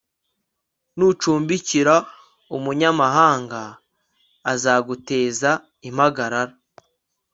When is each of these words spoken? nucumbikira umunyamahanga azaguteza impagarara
nucumbikira 0.97 1.95
umunyamahanga 2.55 3.61
azaguteza 4.53 5.51
impagarara 5.87 6.53